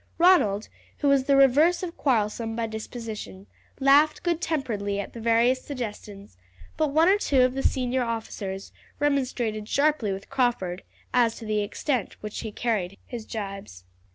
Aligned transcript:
Ronald, 0.17 0.67
who 0.97 1.07
was 1.09 1.25
the 1.25 1.35
reverse 1.35 1.83
of 1.83 1.95
quarrelsome 1.95 2.55
by 2.55 2.65
disposition, 2.65 3.45
laughed 3.79 4.23
good 4.23 4.41
temperedly 4.41 4.99
at 4.99 5.13
the 5.13 5.21
various 5.21 5.61
suggestions; 5.61 6.37
but 6.75 6.87
one 6.87 7.07
or 7.07 7.19
two 7.19 7.41
of 7.43 7.53
the 7.53 7.61
senior 7.61 8.01
officers 8.03 8.71
remonstrated 8.97 9.69
sharply 9.69 10.11
with 10.11 10.27
Crawford 10.31 10.81
as 11.13 11.35
to 11.35 11.45
the 11.45 11.61
extent 11.61 12.09
to 12.13 12.17
which 12.21 12.39
he 12.39 12.51
carried 12.51 12.97
his 13.05 13.27
gibes. 13.27 13.83